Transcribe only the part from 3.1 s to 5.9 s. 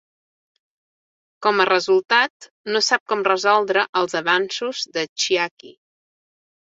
com respondre als avanços de Chiaki.